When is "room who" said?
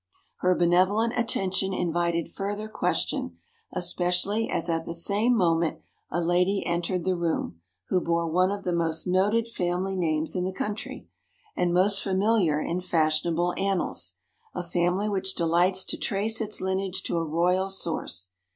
7.15-8.01